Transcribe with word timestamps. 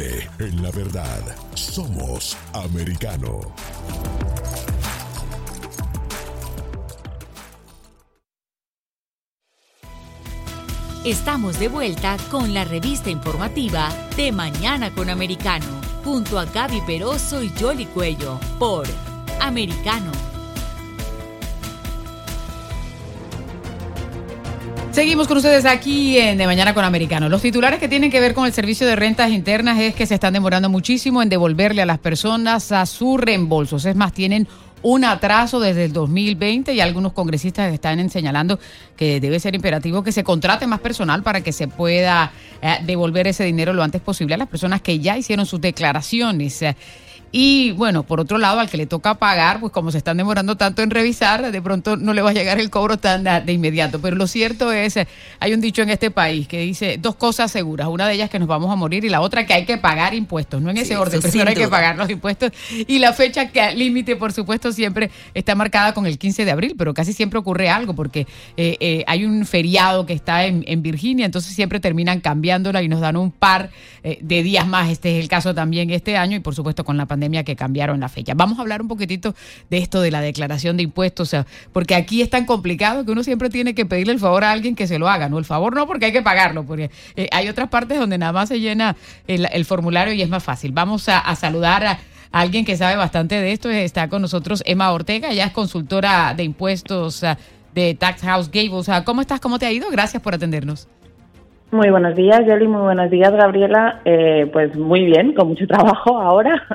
En 0.00 0.62
la 0.62 0.70
verdad. 0.70 1.20
Somos 1.54 2.36
americano. 2.52 3.40
Estamos 11.04 11.58
de 11.58 11.66
vuelta 11.66 12.16
con 12.30 12.54
la 12.54 12.64
revista 12.64 13.10
informativa 13.10 13.88
de 14.16 14.30
Mañana 14.30 14.94
con 14.94 15.10
Americano, 15.10 15.66
junto 16.04 16.38
a 16.38 16.44
Gaby 16.44 16.80
Peroso 16.82 17.42
y 17.42 17.50
Jolly 17.58 17.86
Cuello, 17.86 18.38
por 18.60 18.86
Americano. 19.40 20.27
Seguimos 24.98 25.28
con 25.28 25.36
ustedes 25.36 25.64
aquí 25.64 26.18
en 26.18 26.38
De 26.38 26.46
Mañana 26.46 26.74
con 26.74 26.84
Americano. 26.84 27.28
Los 27.28 27.40
titulares 27.40 27.78
que 27.78 27.86
tienen 27.86 28.10
que 28.10 28.18
ver 28.18 28.34
con 28.34 28.46
el 28.46 28.52
servicio 28.52 28.84
de 28.84 28.96
rentas 28.96 29.30
internas 29.30 29.78
es 29.78 29.94
que 29.94 30.06
se 30.06 30.14
están 30.14 30.32
demorando 30.32 30.68
muchísimo 30.70 31.22
en 31.22 31.28
devolverle 31.28 31.82
a 31.82 31.86
las 31.86 32.00
personas 32.00 32.72
a 32.72 32.84
sus 32.84 33.20
reembolsos. 33.20 33.84
Es 33.84 33.94
más, 33.94 34.12
tienen 34.12 34.48
un 34.82 35.04
atraso 35.04 35.60
desde 35.60 35.84
el 35.84 35.92
2020 35.92 36.74
y 36.74 36.80
algunos 36.80 37.12
congresistas 37.12 37.72
están 37.72 38.10
señalando 38.10 38.58
que 38.96 39.20
debe 39.20 39.38
ser 39.38 39.54
imperativo 39.54 40.02
que 40.02 40.10
se 40.10 40.24
contrate 40.24 40.66
más 40.66 40.80
personal 40.80 41.22
para 41.22 41.42
que 41.42 41.52
se 41.52 41.68
pueda 41.68 42.32
eh, 42.60 42.78
devolver 42.84 43.28
ese 43.28 43.44
dinero 43.44 43.72
lo 43.72 43.84
antes 43.84 44.00
posible 44.00 44.34
a 44.34 44.38
las 44.38 44.48
personas 44.48 44.82
que 44.82 44.98
ya 44.98 45.16
hicieron 45.16 45.46
sus 45.46 45.60
declaraciones. 45.60 46.64
Y 47.30 47.72
bueno, 47.72 48.04
por 48.04 48.20
otro 48.20 48.38
lado, 48.38 48.60
al 48.60 48.70
que 48.70 48.78
le 48.78 48.86
toca 48.86 49.14
pagar, 49.14 49.60
pues 49.60 49.72
como 49.72 49.92
se 49.92 49.98
están 49.98 50.16
demorando 50.16 50.56
tanto 50.56 50.82
en 50.82 50.90
revisar, 50.90 51.52
de 51.52 51.62
pronto 51.62 51.96
no 51.96 52.14
le 52.14 52.22
va 52.22 52.30
a 52.30 52.32
llegar 52.32 52.58
el 52.58 52.70
cobro 52.70 52.96
tan 52.96 53.24
de 53.24 53.52
inmediato. 53.52 54.00
Pero 54.00 54.16
lo 54.16 54.26
cierto 54.26 54.72
es, 54.72 54.98
hay 55.38 55.52
un 55.52 55.60
dicho 55.60 55.82
en 55.82 55.90
este 55.90 56.10
país 56.10 56.48
que 56.48 56.60
dice 56.60 56.98
dos 56.98 57.16
cosas 57.16 57.50
seguras. 57.50 57.88
Una 57.88 58.08
de 58.08 58.14
ellas 58.14 58.30
que 58.30 58.38
nos 58.38 58.48
vamos 58.48 58.72
a 58.72 58.76
morir 58.76 59.04
y 59.04 59.10
la 59.10 59.20
otra 59.20 59.44
que 59.44 59.52
hay 59.52 59.66
que 59.66 59.76
pagar 59.76 60.14
impuestos. 60.14 60.62
No 60.62 60.70
en 60.70 60.78
ese 60.78 60.96
orden, 60.96 61.20
primero 61.20 61.50
hay 61.50 61.56
que 61.56 61.68
pagar 61.68 61.96
los 61.96 62.08
impuestos. 62.08 62.52
Y 62.86 62.98
la 62.98 63.12
fecha 63.12 63.50
que 63.50 63.74
límite, 63.74 64.16
por 64.16 64.32
supuesto, 64.32 64.72
siempre 64.72 65.10
está 65.34 65.54
marcada 65.54 65.92
con 65.92 66.06
el 66.06 66.18
15 66.18 66.46
de 66.46 66.50
abril, 66.50 66.74
pero 66.78 66.94
casi 66.94 67.12
siempre 67.12 67.38
ocurre 67.38 67.68
algo 67.68 67.94
porque 67.94 68.26
eh, 68.56 68.76
eh, 68.80 69.04
hay 69.06 69.26
un 69.26 69.44
feriado 69.44 70.06
que 70.06 70.14
está 70.14 70.46
en, 70.46 70.78
Virginia, 70.78 71.26
entonces 71.26 71.54
siempre 71.54 71.80
terminan 71.80 72.20
cambiándola 72.20 72.82
y 72.82 72.88
nos 72.88 73.00
dan 73.00 73.16
un 73.16 73.32
par 73.32 73.70
eh, 74.04 74.18
de 74.22 74.42
días 74.42 74.66
más. 74.66 74.90
Este 74.90 75.16
es 75.18 75.22
el 75.22 75.28
caso 75.28 75.54
también 75.54 75.90
este 75.90 76.16
año 76.16 76.36
y 76.36 76.40
por 76.40 76.54
supuesto 76.54 76.84
con 76.84 76.96
la 76.96 77.06
pandemia 77.06 77.17
que 77.44 77.56
cambiaron 77.56 78.00
la 78.00 78.08
fecha. 78.08 78.32
Vamos 78.34 78.58
a 78.58 78.62
hablar 78.62 78.82
un 78.82 78.88
poquitito 78.88 79.34
de 79.70 79.78
esto 79.78 80.00
de 80.00 80.10
la 80.10 80.20
declaración 80.20 80.76
de 80.76 80.82
impuestos, 80.84 81.34
porque 81.72 81.94
aquí 81.94 82.22
es 82.22 82.30
tan 82.30 82.46
complicado 82.46 83.04
que 83.04 83.12
uno 83.12 83.22
siempre 83.22 83.50
tiene 83.50 83.74
que 83.74 83.86
pedirle 83.86 84.12
el 84.12 84.18
favor 84.18 84.44
a 84.44 84.52
alguien 84.52 84.74
que 84.74 84.86
se 84.86 84.98
lo 84.98 85.08
haga, 85.08 85.28
¿no? 85.28 85.38
El 85.38 85.44
favor 85.44 85.74
no, 85.74 85.86
porque 85.86 86.06
hay 86.06 86.12
que 86.12 86.22
pagarlo, 86.22 86.64
porque 86.64 86.90
eh, 87.16 87.28
hay 87.32 87.48
otras 87.48 87.68
partes 87.68 87.98
donde 87.98 88.18
nada 88.18 88.32
más 88.32 88.48
se 88.48 88.60
llena 88.60 88.96
el, 89.26 89.64
formulario 89.64 90.14
y 90.14 90.22
es 90.22 90.28
más 90.28 90.42
fácil. 90.42 90.72
Vamos 90.72 91.08
a, 91.08 91.34
saludar 91.36 91.84
a 91.84 91.98
alguien 92.32 92.64
que 92.64 92.76
sabe 92.76 92.96
bastante 92.96 93.40
de 93.40 93.52
esto. 93.52 93.70
Está 93.70 94.08
con 94.08 94.22
nosotros 94.22 94.62
Emma 94.66 94.90
Ortega, 94.92 95.30
ella 95.30 95.46
es 95.46 95.52
consultora 95.52 96.34
de 96.34 96.44
impuestos 96.44 97.22
de 97.74 97.94
Tax 97.94 98.22
House 98.22 98.50
Gables. 98.50 98.88
¿Cómo 99.04 99.20
estás? 99.20 99.40
¿Cómo 99.40 99.58
te 99.58 99.66
ha 99.66 99.72
ido? 99.72 99.90
Gracias 99.90 100.22
por 100.22 100.34
atendernos. 100.34 100.88
Muy 101.70 101.90
buenos 101.90 102.16
días, 102.16 102.46
Yoli. 102.46 102.66
Muy 102.66 102.80
buenos 102.80 103.10
días, 103.10 103.30
Gabriela. 103.30 104.00
Eh, 104.06 104.48
pues 104.50 104.74
muy 104.74 105.04
bien, 105.04 105.34
con 105.34 105.48
mucho 105.48 105.66
trabajo 105.66 106.18
ahora 106.20 106.66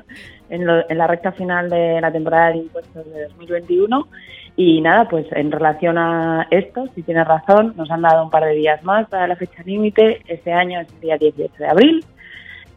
en, 0.51 0.67
la 0.67 1.07
recta 1.07 1.31
final 1.31 1.67
de 1.67 1.99
la 1.99 2.11
temporada 2.11 2.51
de 2.51 2.57
impuestos 2.57 3.11
de 3.11 3.23
2021. 3.23 4.07
Y 4.55 4.81
nada, 4.81 5.09
pues 5.09 5.25
en 5.31 5.51
relación 5.51 5.97
a 5.97 6.47
esto, 6.51 6.85
si 6.93 7.01
tienes 7.01 7.27
razón, 7.27 7.73
nos 7.75 7.89
han 7.89 8.03
dado 8.03 8.23
un 8.23 8.29
par 8.29 8.45
de 8.45 8.53
días 8.53 8.83
más 8.83 9.09
para 9.09 9.25
la 9.25 9.35
fecha 9.35 9.63
límite. 9.65 10.21
Este 10.27 10.53
año 10.53 10.81
es 10.81 10.93
el 10.93 10.99
día 10.99 11.17
18 11.17 11.53
de 11.57 11.67
abril, 11.67 12.05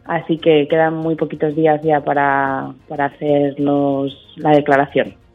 así 0.07 0.39
que 0.39 0.67
quedan 0.69 0.95
muy 0.95 1.17
poquitos 1.17 1.55
días 1.55 1.83
ya 1.83 2.01
para, 2.01 2.73
para 2.89 3.07
hacer 3.07 3.61
los, 3.61 4.17
la 4.37 4.53
declaración. 4.53 5.26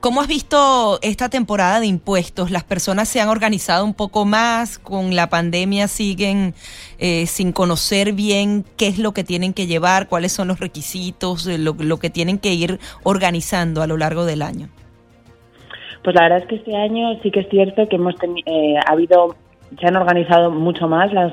¿Cómo 0.00 0.22
has 0.22 0.28
visto 0.28 0.98
esta 1.02 1.28
temporada 1.28 1.78
de 1.78 1.86
impuestos? 1.86 2.50
¿Las 2.50 2.64
personas 2.64 3.06
se 3.06 3.20
han 3.20 3.28
organizado 3.28 3.84
un 3.84 3.92
poco 3.92 4.24
más? 4.24 4.78
¿Con 4.78 5.14
la 5.14 5.28
pandemia 5.28 5.88
siguen 5.88 6.54
eh, 6.98 7.26
sin 7.26 7.52
conocer 7.52 8.14
bien 8.14 8.64
qué 8.78 8.86
es 8.86 8.98
lo 8.98 9.12
que 9.12 9.24
tienen 9.24 9.52
que 9.52 9.66
llevar? 9.66 10.08
¿Cuáles 10.08 10.32
son 10.32 10.48
los 10.48 10.58
requisitos? 10.58 11.44
Lo, 11.44 11.74
lo 11.78 11.98
que 11.98 12.08
tienen 12.08 12.38
que 12.38 12.54
ir 12.54 12.78
organizando 13.02 13.82
a 13.82 13.86
lo 13.86 13.98
largo 13.98 14.24
del 14.24 14.40
año. 14.40 14.70
Pues 16.02 16.16
la 16.16 16.22
verdad 16.22 16.38
es 16.38 16.46
que 16.46 16.54
este 16.54 16.74
año 16.74 17.20
sí 17.22 17.30
que 17.30 17.40
es 17.40 17.48
cierto 17.50 17.86
que 17.86 17.96
hemos 17.96 18.14
eh, 18.46 18.76
ha 18.78 18.92
habido 18.92 19.36
se 19.78 19.86
han 19.86 19.96
organizado 19.96 20.50
mucho 20.50 20.88
más 20.88 21.12
la, 21.12 21.32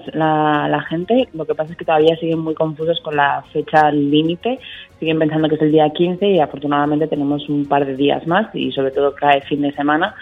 la, 0.69 0.81
gente. 0.83 1.27
Lo 1.33 1.45
que 1.45 1.55
pasa 1.55 1.71
es 1.71 1.77
que 1.77 1.85
todavía 1.85 2.15
siguen 2.17 2.39
muy 2.39 2.53
confusos 2.53 2.99
con 3.01 3.15
la 3.15 3.43
fecha 3.51 3.91
límite. 3.91 4.59
Siguen 4.99 5.19
pensando 5.19 5.49
que 5.49 5.55
es 5.55 5.61
el 5.61 5.71
día 5.71 5.89
15 5.89 6.27
y 6.27 6.39
afortunadamente 6.39 7.07
tenemos 7.07 7.49
un 7.49 7.65
par 7.65 7.85
de 7.85 7.95
días 7.95 8.27
más 8.27 8.53
y 8.53 8.71
sobre 8.71 8.91
todo 8.91 9.15
cae 9.15 9.41
fin 9.41 9.61
de 9.61 9.73
semana. 9.73 10.13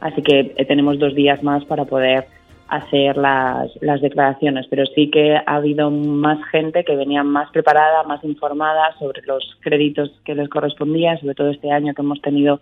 Así 0.00 0.22
que 0.22 0.54
eh, 0.56 0.64
tenemos 0.66 0.98
dos 0.98 1.14
días 1.14 1.42
más 1.42 1.64
para 1.64 1.84
poder 1.84 2.26
hacer 2.68 3.16
las, 3.16 3.70
las 3.80 4.00
declaraciones. 4.00 4.66
Pero 4.70 4.84
sí 4.94 5.10
que 5.10 5.36
ha 5.36 5.56
habido 5.56 5.90
más 5.90 6.38
gente 6.52 6.84
que 6.84 6.94
venía 6.94 7.24
más 7.24 7.50
preparada, 7.50 8.04
más 8.04 8.22
informada 8.22 8.96
sobre 8.98 9.22
los 9.22 9.56
créditos 9.60 10.12
que 10.24 10.34
les 10.34 10.48
correspondían, 10.48 11.18
sobre 11.18 11.34
todo 11.34 11.50
este 11.50 11.72
año 11.72 11.92
que 11.92 12.02
hemos 12.02 12.22
tenido 12.22 12.60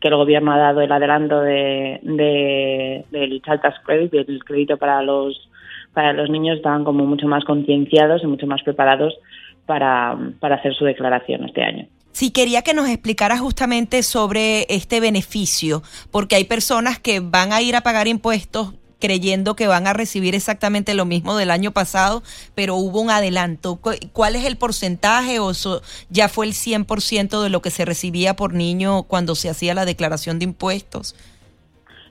que 0.00 0.08
el 0.08 0.16
gobierno 0.16 0.52
ha 0.52 0.58
dado 0.58 0.80
el 0.80 0.92
adelanto 0.92 1.40
de, 1.40 2.00
del 3.10 3.42
Child 3.42 3.60
Tax 3.60 3.80
Credit, 3.84 4.12
del 4.12 4.44
crédito 4.44 4.76
para 4.76 5.02
los 5.02 5.48
para 5.92 6.12
los 6.12 6.28
niños, 6.28 6.58
estaban 6.58 6.84
como 6.84 7.06
mucho 7.06 7.26
más 7.26 7.42
concienciados 7.44 8.22
y 8.22 8.26
mucho 8.26 8.46
más 8.46 8.62
preparados 8.62 9.14
para, 9.64 10.14
para 10.40 10.56
hacer 10.56 10.74
su 10.74 10.84
declaración 10.84 11.44
este 11.44 11.62
año. 11.62 11.86
Sí, 12.12 12.30
quería 12.30 12.60
que 12.60 12.74
nos 12.74 12.88
explicara 12.88 13.38
justamente 13.38 14.02
sobre 14.02 14.66
este 14.68 15.00
beneficio, 15.00 15.82
porque 16.10 16.36
hay 16.36 16.44
personas 16.44 16.98
que 16.98 17.20
van 17.20 17.52
a 17.52 17.62
ir 17.62 17.76
a 17.76 17.80
pagar 17.80 18.08
impuestos 18.08 18.74
creyendo 19.06 19.54
que 19.54 19.68
van 19.68 19.86
a 19.86 19.92
recibir 19.92 20.34
exactamente 20.34 20.92
lo 20.92 21.04
mismo 21.04 21.36
del 21.36 21.52
año 21.52 21.70
pasado, 21.70 22.24
pero 22.56 22.74
hubo 22.74 23.00
un 23.00 23.08
adelanto. 23.08 23.76
¿Cuál 23.76 24.34
es 24.34 24.44
el 24.44 24.56
porcentaje 24.56 25.38
o 25.38 25.52
ya 26.10 26.28
fue 26.28 26.46
el 26.46 26.54
100% 26.54 27.40
de 27.40 27.48
lo 27.48 27.62
que 27.62 27.70
se 27.70 27.84
recibía 27.84 28.34
por 28.34 28.52
niño 28.52 29.04
cuando 29.04 29.36
se 29.36 29.48
hacía 29.48 29.74
la 29.74 29.84
declaración 29.84 30.40
de 30.40 30.46
impuestos? 30.46 31.14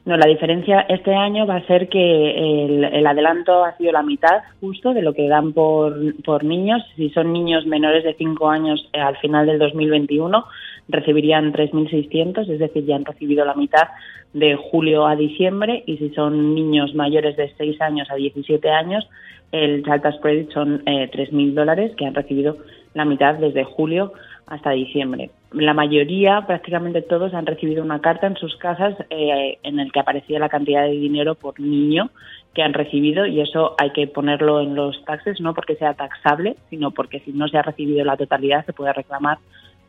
No, 0.06 0.18
la 0.18 0.28
diferencia 0.28 0.82
este 0.82 1.16
año 1.16 1.48
va 1.48 1.56
a 1.56 1.66
ser 1.66 1.90
que 1.90 2.66
el, 2.66 3.08
adelanto 3.08 3.64
ha 3.64 3.76
sido 3.76 3.92
la 3.92 4.04
mitad 4.04 4.44
justo 4.62 4.94
de 4.94 5.02
lo 5.02 5.14
que 5.14 5.28
dan 5.28 5.52
por, 5.52 5.96
por 6.24 6.44
niños. 6.44 6.84
Si 6.96 7.10
son 7.10 7.34
niños 7.34 7.66
menores 7.66 8.04
de 8.04 8.14
5 8.14 8.48
años 8.48 8.88
eh, 8.94 9.00
al 9.00 9.18
final 9.18 9.48
del 9.48 9.58
2021, 9.58 10.46
recibirían 10.90 11.52
3.600, 11.52 12.48
es 12.48 12.60
decir, 12.60 12.86
ya 12.86 12.98
han 12.98 13.06
recibido 13.06 13.46
la 13.46 13.56
mitad 13.56 13.88
de 14.34 14.56
julio 14.56 15.08
a 15.08 15.16
diciembre. 15.16 15.82
Y 15.88 15.98
si 15.98 16.12
son 16.12 16.54
niños 16.54 16.94
mayores 16.94 17.36
de 17.36 17.52
6 17.58 17.82
años 17.82 18.08
a 18.12 18.16
17 18.16 18.70
años, 18.70 19.10
el 19.52 19.84
Child 19.84 20.20
Credit 20.22 20.52
son 20.52 20.84
eh, 20.86 21.10
3.000 21.12 21.54
dólares 21.56 21.94
que 21.98 22.06
han 22.06 22.14
recibido 22.14 22.58
la 22.94 23.06
mitad 23.06 23.36
desde 23.36 23.64
julio 23.64 24.14
hasta 24.48 24.72
diciembre. 24.72 25.32
La 25.52 25.74
mayoría, 25.74 26.46
prácticamente 26.46 27.02
todos, 27.02 27.34
han 27.34 27.46
recibido 27.46 27.84
una 27.84 28.02
carta 28.02 28.28
en 28.28 28.36
sus 28.36 28.56
casas 28.58 28.96
eh, 29.10 29.58
en 29.64 29.80
el 29.80 29.92
que 29.92 30.00
aparecía 30.00 30.40
la 30.40 30.50
cantidad 30.50 30.84
de 30.84 30.92
dinero 30.92 31.36
por 31.36 31.60
niño 31.60 32.10
que 32.54 32.62
han 32.62 32.74
recibido 32.74 33.26
y 33.26 33.42
eso 33.42 33.76
hay 33.78 33.92
que 33.92 34.08
ponerlo 34.08 34.62
en 34.62 34.76
los 34.76 35.04
taxes, 35.06 35.42
no 35.42 35.54
porque 35.54 35.76
sea 35.76 35.94
taxable, 35.94 36.56
sino 36.70 36.92
porque 36.92 37.20
si 37.22 37.32
no 37.32 37.48
se 37.48 37.58
ha 37.58 37.62
recibido 37.62 38.06
la 38.06 38.18
totalidad 38.18 38.66
se 38.66 38.74
puede 38.74 38.94
reclamar 38.94 39.40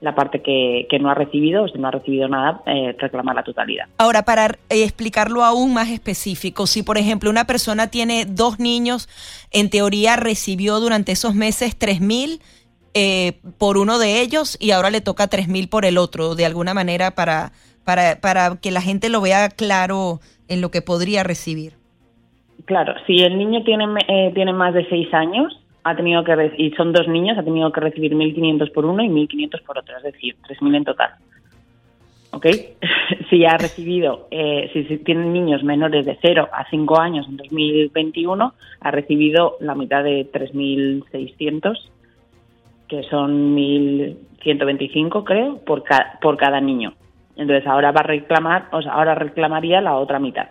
la 0.01 0.15
parte 0.15 0.43
que, 0.43 0.87
no 1.01 1.11
ha 1.11 1.15
recibido 1.15 1.65
o 1.65 1.69
si 1.69 1.79
no 1.79 1.89
ha 1.89 1.91
recibido 1.91 2.29
nada, 2.29 2.63
eh, 2.67 2.95
reclamar 2.99 3.35
la 3.35 3.43
totalidad. 3.43 3.87
Ahora, 3.99 4.25
para 4.25 4.47
eh, 4.47 4.83
explicarlo 4.83 5.43
aún 5.43 5.73
más 5.73 5.91
específico, 5.91 6.67
si 6.67 6.83
por 6.83 6.99
ejemplo 6.99 7.31
una 7.31 7.47
persona 7.47 7.89
tiene 7.89 8.27
dos 8.27 8.59
niños, 8.59 9.09
en 9.53 9.71
teoría 9.71 10.17
recibió 10.17 10.81
durante 10.81 11.13
esos 11.13 11.35
meses 11.35 11.77
tres 11.79 12.01
mil 12.01 12.41
eh, 12.99 13.35
por 13.59 13.77
uno 13.77 13.99
de 13.99 14.23
ellos 14.23 14.57
y 14.59 14.71
ahora 14.71 14.89
le 14.89 15.03
toca 15.03 15.27
tres 15.27 15.49
mil 15.49 15.69
por 15.69 15.85
el 15.85 15.99
otro, 15.99 16.35
de 16.35 16.47
alguna 16.47 16.73
manera 16.73 17.11
para, 17.11 17.53
para, 17.85 18.23
para 18.23 18.57
que 18.57 18.71
la 18.71 18.81
gente 18.81 19.11
lo 19.11 19.21
vea 19.21 19.51
claro 19.51 20.21
en 20.49 20.63
lo 20.63 20.71
que 20.71 20.81
podría 20.81 21.23
recibir. 21.23 21.75
Claro, 22.65 22.95
si 23.07 23.19
el 23.19 23.37
niño 23.37 23.65
tiene, 23.65 23.85
eh, 24.09 24.33
tiene 24.35 24.55
más 24.55 24.73
de 24.73 24.89
seis 24.89 25.13
años, 25.13 25.61
ha 25.85 25.95
tenido 25.95 26.25
que 26.25 26.55
y 26.57 26.71
son 26.71 26.95
dos 26.95 27.07
niños, 27.07 27.37
ha 27.37 27.43
tenido 27.43 27.71
que 27.71 27.81
recibir 27.81 28.15
1.500 28.15 28.73
por 28.73 28.87
uno 28.87 29.05
y 29.05 29.09
1.500 29.09 29.63
por 29.67 29.77
otro, 29.77 29.95
es 29.99 30.03
decir, 30.03 30.35
3.000 30.49 30.77
en 30.77 30.85
total. 30.85 31.11
¿Ok? 32.31 32.47
si 33.29 33.45
ha 33.45 33.59
recibido, 33.59 34.27
eh, 34.31 34.71
si, 34.73 34.85
si 34.85 34.97
tienen 35.05 35.35
niños 35.35 35.63
menores 35.63 36.07
de 36.07 36.17
0 36.23 36.49
a 36.51 36.65
5 36.71 36.99
años 36.99 37.27
en 37.29 37.37
2021, 37.37 38.55
ha 38.81 38.91
recibido 38.91 39.59
la 39.61 39.75
mitad 39.75 40.03
de 40.03 40.27
3.600 40.33 41.91
que 42.89 43.03
son 43.05 43.57
1.125 43.57 45.25
creo, 45.25 45.59
por, 45.59 45.85
por 46.21 46.37
cada 46.37 46.61
niño. 46.61 46.95
Entonces 47.37 47.67
ahora 47.67 47.93
va 47.93 48.01
a 48.01 48.05
reclamar, 48.05 48.69
o 48.73 48.81
sea, 48.81 48.93
ahora 48.93 49.15
reclamaría 49.15 49.81
la 49.81 49.97
otra 49.97 50.19
mitad. 50.19 50.49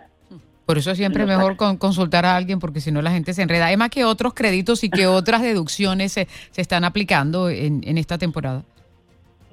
Por 0.66 0.78
eso 0.78 0.94
siempre 0.96 1.22
es 1.22 1.28
mejor 1.28 1.56
consultar 1.56 2.26
a 2.26 2.36
alguien 2.36 2.58
porque 2.58 2.80
si 2.80 2.90
no 2.90 3.00
la 3.00 3.12
gente 3.12 3.32
se 3.32 3.42
enreda. 3.42 3.66
Además 3.66 3.90
que 3.90 4.04
otros 4.04 4.34
créditos 4.34 4.82
y 4.82 4.90
que 4.90 5.06
otras 5.06 5.42
deducciones 5.42 6.12
se, 6.12 6.26
se 6.50 6.60
están 6.60 6.84
aplicando 6.84 7.48
en, 7.48 7.82
en, 7.84 7.98
esta 7.98 8.18
temporada. 8.18 8.64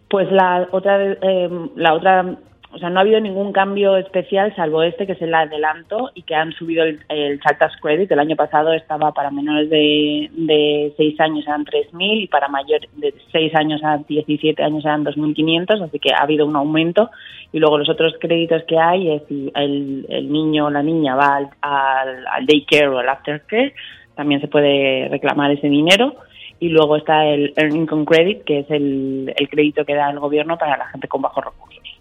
Pues 0.09 0.31
la 0.31 0.67
otra, 0.71 0.99
eh, 1.03 1.49
la 1.75 1.93
otra 1.93 2.35
o 2.73 2.79
sea, 2.79 2.89
no 2.89 2.99
ha 2.99 3.01
habido 3.01 3.19
ningún 3.19 3.53
cambio 3.53 3.97
especial 3.97 4.55
salvo 4.55 4.81
este, 4.81 5.05
que 5.05 5.11
es 5.13 5.21
el 5.21 5.33
adelanto, 5.33 6.09
y 6.15 6.23
que 6.23 6.33
han 6.33 6.51
subido 6.53 6.83
el, 6.83 6.99
el 7.09 7.39
Child 7.39 7.57
Tax 7.59 7.77
Credit. 7.81 8.11
El 8.11 8.19
año 8.19 8.35
pasado 8.35 8.73
estaba 8.73 9.11
para 9.11 9.29
menores 9.29 9.69
de, 9.69 10.29
de 10.31 10.93
6 10.97 11.19
años 11.19 11.45
eran 11.45 11.65
3.000 11.65 12.23
y 12.23 12.27
para 12.27 12.47
mayores 12.47 12.89
de 12.95 13.13
6 13.31 13.55
años 13.55 13.81
a 13.83 13.97
17 13.97 14.63
años 14.63 14.83
eran 14.83 15.05
2.500, 15.05 15.83
así 15.83 15.99
que 15.99 16.13
ha 16.13 16.23
habido 16.23 16.47
un 16.47 16.55
aumento. 16.55 17.11
Y 17.51 17.59
luego 17.59 17.77
los 17.77 17.89
otros 17.89 18.15
créditos 18.19 18.63
que 18.63 18.79
hay 18.79 19.11
es 19.11 19.21
si 19.27 19.51
el, 19.53 20.07
el 20.09 20.31
niño 20.31 20.65
o 20.65 20.69
la 20.71 20.81
niña 20.81 21.15
va 21.15 21.35
al, 21.35 21.49
al, 21.61 22.27
al 22.27 22.45
daycare 22.47 22.87
o 22.87 22.97
al 22.97 23.09
aftercare, 23.09 23.75
también 24.15 24.41
se 24.41 24.47
puede 24.47 25.09
reclamar 25.09 25.51
ese 25.51 25.69
dinero 25.69 26.15
y 26.59 26.69
luego 26.69 26.95
está 26.95 27.25
el 27.25 27.53
Earned 27.57 27.75
Income 27.75 28.05
Credit, 28.05 28.43
que 28.45 28.59
es 28.59 28.71
el, 28.71 29.33
el, 29.35 29.49
crédito 29.49 29.85
que 29.85 29.95
da 29.95 30.09
el 30.09 30.19
gobierno 30.19 30.57
para 30.57 30.77
la 30.77 30.87
gente 30.87 31.07
con 31.07 31.21
bajos 31.21 31.43
recursos. 31.43 31.92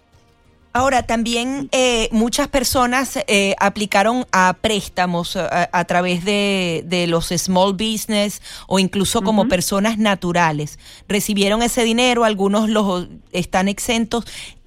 Ahora, 0.75 1.03
también 1.03 1.69
eh, 1.73 2.09
muchas 2.13 2.49
personas 2.49 3.23
eh, 3.29 3.55
aplicaron 3.61 4.25
a 4.33 4.55
préstamos 4.59 5.37
a, 5.37 5.69
a 5.71 5.85
través 5.85 6.25
de, 6.25 6.83
de, 6.87 7.07
los 7.07 7.27
small 7.27 7.73
business 7.73 8.41
o 8.69 8.79
incluso 8.79 9.21
como 9.21 9.43
uh 9.43 9.45
-huh. 9.45 9.51
personas 9.51 9.99
naturales. 9.99 10.79
Recibieron 11.09 11.63
ese 11.63 11.85
dinero, 11.85 12.25
algunos 12.25 12.71
los 12.71 13.09
están 13.33 13.69
exentos. 13.69 14.25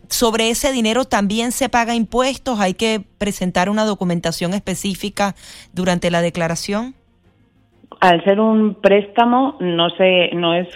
Sobre 0.08 0.52
ese 0.52 0.72
dinero 0.72 1.06
también 1.06 1.52
se 1.52 1.70
paga 1.70 1.96
impuestos, 1.96 2.60
hay 2.60 2.76
que 2.76 3.02
presentar 3.18 3.70
una 3.72 3.86
documentación 3.86 4.54
específica 4.54 5.34
durante 5.74 6.12
la 6.12 6.22
declaración. 6.22 6.94
Al 8.00 8.24
ser 8.24 8.40
un 8.40 8.76
préstamo, 8.76 9.58
no 9.60 9.90
se, 9.90 10.30
no 10.34 10.54
es 10.54 10.68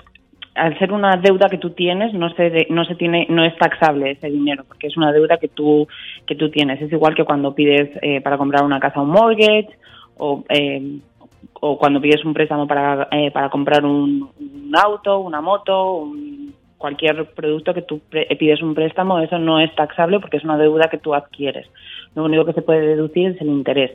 al 0.59 0.77
ser 0.77 0.91
una 0.91 1.15
deuda 1.17 1.49
que 1.49 1.57
tú 1.57 1.71
tienes 1.71 2.13
no 2.13 2.29
se 2.31 2.67
no 2.69 2.83
se 2.85 2.95
tiene 2.95 3.25
no 3.29 3.43
es 3.43 3.55
taxable 3.57 4.11
ese 4.11 4.29
dinero 4.29 4.63
porque 4.67 4.87
es 4.87 4.97
una 4.97 5.11
deuda 5.11 5.37
que 5.37 5.47
tú 5.47 5.87
que 6.25 6.35
tú 6.35 6.49
tienes. 6.49 6.81
Es 6.81 6.91
igual 6.91 7.15
que 7.15 7.23
cuando 7.23 7.55
pides 7.55 7.89
eh, 8.01 8.21
para 8.21 8.37
comprar 8.37 8.63
una 8.63 8.79
casa 8.79 9.01
un 9.01 9.09
mortgage 9.09 9.69
o 10.17 10.43
eh, 10.49 10.99
o 11.53 11.77
cuando 11.77 12.01
pides 12.01 12.23
un 12.25 12.33
préstamo 12.33 12.67
para 12.67 13.07
eh, 13.11 13.31
para 13.31 13.49
comprar 13.49 13.85
un, 13.85 14.29
un, 14.39 14.71
auto 14.75 15.19
una 15.19 15.41
moto 15.41 15.93
un, 15.93 16.53
cualquier 16.77 17.25
producto 17.33 17.73
que 17.73 17.81
tú 17.81 18.01
pides 18.09 18.61
un 18.61 18.75
préstamo 18.75 19.19
eso 19.19 19.39
no 19.39 19.59
es 19.59 19.73
taxable 19.75 20.19
porque 20.19 20.37
es 20.37 20.43
una 20.43 20.57
deuda 20.57 20.89
que 20.89 20.97
tú 20.97 21.13
adquieres. 21.13 21.67
Lo 22.15 22.25
único 22.25 22.45
que 22.45 22.53
se 22.53 22.61
puede 22.61 22.81
deducir 22.81 23.31
es 23.31 23.41
el 23.41 23.47
interés 23.47 23.91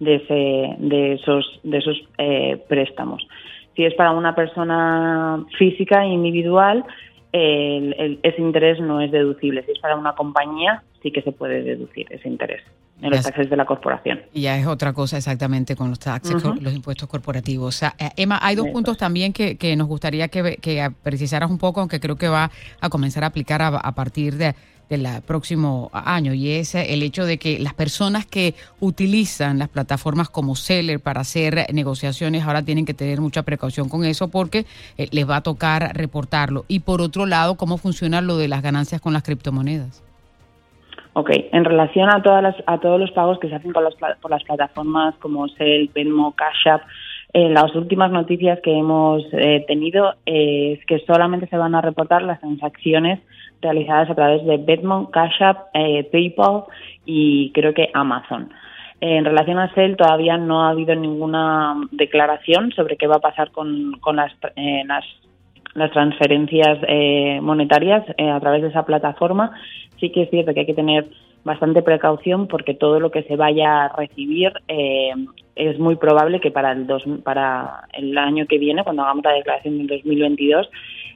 de 0.00 0.16
ese 0.16 0.76
de 0.78 1.12
esos 1.14 1.60
de 1.62 1.78
esos 1.78 1.96
eh, 2.18 2.60
préstamos 2.68 3.26
si 3.74 3.84
es 3.84 3.94
para 3.94 4.12
una 4.12 4.34
persona 4.34 5.44
física 5.58 6.04
individual, 6.04 6.84
el, 7.32 7.94
el, 7.98 8.20
ese 8.22 8.42
interés 8.42 8.80
no 8.80 9.00
es 9.00 9.10
deducible. 9.10 9.64
Si 9.64 9.72
es 9.72 9.78
para 9.78 9.96
una 9.96 10.14
compañía, 10.14 10.82
sí 11.02 11.10
que 11.10 11.22
se 11.22 11.32
puede 11.32 11.62
deducir 11.62 12.06
ese 12.10 12.28
interés 12.28 12.62
en 13.00 13.10
los 13.10 13.22
taxes 13.22 13.50
de 13.50 13.56
la 13.56 13.64
corporación. 13.64 14.20
Y 14.32 14.42
ya 14.42 14.56
es 14.56 14.66
otra 14.66 14.92
cosa 14.92 15.16
exactamente 15.16 15.74
con 15.74 15.90
los 15.90 15.98
taxes, 15.98 16.36
uh 16.44 16.52
-huh. 16.52 16.60
los 16.60 16.72
impuestos 16.72 17.08
corporativos. 17.08 17.68
O 17.74 17.76
sea, 17.76 17.94
eh, 17.98 18.10
Emma, 18.16 18.38
hay 18.40 18.54
dos 18.54 18.66
Eso. 18.66 18.72
puntos 18.74 18.96
también 18.96 19.32
que, 19.32 19.56
que, 19.56 19.74
nos 19.74 19.88
gustaría 19.88 20.28
que, 20.28 20.56
que 20.58 20.88
precisaras 21.02 21.50
un 21.50 21.58
poco, 21.58 21.80
aunque 21.80 21.98
creo 21.98 22.16
que 22.16 22.28
va 22.28 22.50
a 22.80 22.88
comenzar 22.90 23.24
a 23.24 23.28
aplicar 23.28 23.60
a, 23.60 23.68
a 23.68 23.92
partir 23.92 24.36
de 24.36 24.54
del 24.92 25.22
próximo 25.26 25.90
año 25.92 26.34
y 26.34 26.50
es 26.50 26.74
el 26.74 27.02
hecho 27.02 27.24
de 27.24 27.38
que 27.38 27.58
las 27.58 27.74
personas 27.74 28.26
que 28.26 28.54
utilizan 28.80 29.58
las 29.58 29.68
plataformas 29.68 30.28
como 30.28 30.54
Seller 30.54 31.00
para 31.00 31.22
hacer 31.22 31.66
negociaciones 31.72 32.44
ahora 32.44 32.62
tienen 32.62 32.84
que 32.84 32.94
tener 32.94 33.20
mucha 33.20 33.42
precaución 33.42 33.88
con 33.88 34.04
eso 34.04 34.28
porque 34.28 34.66
eh, 34.98 35.08
les 35.10 35.28
va 35.28 35.36
a 35.36 35.40
tocar 35.42 35.96
reportarlo. 35.96 36.64
Y 36.68 36.80
por 36.80 37.00
otro 37.00 37.26
lado, 37.26 37.56
¿cómo 37.56 37.78
funciona 37.78 38.20
lo 38.20 38.36
de 38.36 38.48
las 38.48 38.62
ganancias 38.62 39.00
con 39.00 39.12
las 39.12 39.22
criptomonedas? 39.22 40.02
Ok, 41.14 41.30
en 41.52 41.64
relación 41.64 42.08
a 42.10 42.22
todas 42.22 42.42
las, 42.42 42.56
a 42.66 42.78
todos 42.78 42.98
los 42.98 43.10
pagos 43.12 43.38
que 43.38 43.48
se 43.48 43.54
hacen 43.54 43.72
por 43.72 43.82
las, 43.82 43.94
por 44.20 44.30
las 44.30 44.42
plataformas 44.44 45.14
como 45.16 45.48
Sell, 45.48 45.90
Venmo, 45.94 46.32
Cash 46.32 46.68
App, 46.68 46.82
eh, 47.34 47.48
las 47.48 47.74
últimas 47.74 48.10
noticias 48.10 48.60
que 48.60 48.76
hemos 48.76 49.24
eh, 49.32 49.64
tenido 49.66 50.14
eh, 50.26 50.78
es 50.78 50.86
que 50.86 50.98
solamente 51.06 51.46
se 51.46 51.56
van 51.56 51.74
a 51.74 51.80
reportar 51.80 52.22
las 52.22 52.40
transacciones 52.40 53.20
realizadas 53.62 54.10
a 54.10 54.14
través 54.14 54.44
de 54.44 54.58
Venmo, 54.58 55.10
Cash 55.10 55.42
App, 55.42 55.68
eh, 55.72 56.04
PayPal 56.12 56.64
y 57.06 57.50
creo 57.52 57.72
que 57.72 57.90
Amazon. 57.94 58.50
En 59.00 59.24
relación 59.24 59.58
a 59.58 59.72
Cell 59.74 59.96
todavía 59.96 60.36
no 60.36 60.62
ha 60.62 60.70
habido 60.70 60.94
ninguna 60.94 61.74
declaración 61.90 62.70
sobre 62.72 62.96
qué 62.96 63.06
va 63.06 63.16
a 63.16 63.20
pasar 63.20 63.50
con, 63.50 63.98
con 64.00 64.16
las, 64.16 64.32
eh, 64.54 64.82
las, 64.86 65.04
las, 65.74 65.90
transferencias 65.90 66.78
monetarias 67.42 68.04
a 68.16 68.38
través 68.40 68.62
de 68.62 68.68
esa 68.68 68.84
plataforma. 68.84 69.52
Sí 69.98 70.10
que 70.10 70.22
es 70.22 70.30
cierto 70.30 70.52
que 70.54 70.60
hay 70.60 70.66
que 70.66 70.74
tener 70.74 71.06
bastante 71.44 71.82
precaución 71.82 72.46
porque 72.46 72.74
todo 72.74 73.00
lo 73.00 73.10
que 73.10 73.24
se 73.24 73.36
vaya 73.36 73.84
a 73.84 73.96
recibir 73.96 74.52
eh, 74.68 75.12
es 75.56 75.78
muy 75.78 75.96
probable 75.96 76.40
que 76.40 76.50
para 76.50 76.72
el, 76.72 76.86
dos, 76.86 77.02
para 77.24 77.84
el 77.92 78.16
año 78.16 78.46
que 78.46 78.58
viene, 78.58 78.84
cuando 78.84 79.02
hagamos 79.02 79.24
la 79.24 79.32
declaración 79.32 79.78
del 79.78 79.88
2022, 79.88 80.70